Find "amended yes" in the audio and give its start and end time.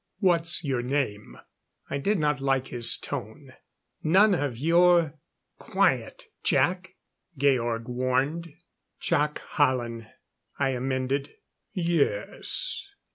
10.69-12.89